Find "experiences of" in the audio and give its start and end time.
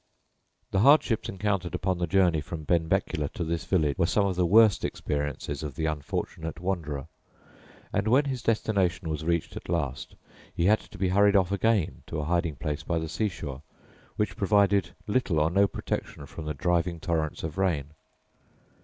4.83-5.75